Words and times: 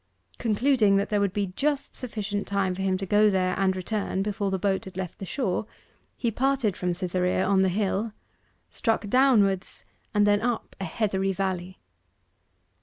Concluding 0.39 0.95
that 0.95 1.09
there 1.09 1.19
would 1.19 1.31
be 1.31 1.53
just 1.55 1.95
sufficient 1.95 2.47
time 2.47 2.73
for 2.73 2.81
him 2.81 2.97
to 2.97 3.05
go 3.05 3.29
there 3.29 3.53
and 3.59 3.75
return 3.75 4.23
before 4.23 4.49
the 4.49 4.57
boat 4.57 4.85
had 4.85 4.97
left 4.97 5.19
the 5.19 5.27
shore, 5.27 5.67
he 6.17 6.31
parted 6.31 6.75
from 6.75 6.91
Cytherea 6.91 7.45
on 7.45 7.61
the 7.61 7.69
hill, 7.69 8.11
struck 8.71 9.07
downwards, 9.09 9.85
and 10.11 10.25
then 10.25 10.41
up 10.41 10.75
a 10.79 10.85
heathery 10.85 11.33
valley. 11.33 11.77